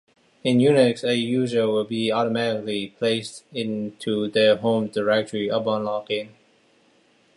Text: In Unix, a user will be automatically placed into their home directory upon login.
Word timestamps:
In 0.43 0.57
Unix, 0.57 1.07
a 1.07 1.15
user 1.15 1.67
will 1.67 1.83
be 1.83 2.11
automatically 2.11 2.87
placed 2.97 3.43
into 3.53 4.27
their 4.29 4.55
home 4.57 4.87
directory 4.87 5.47
upon 5.47 5.83
login. 5.83 6.29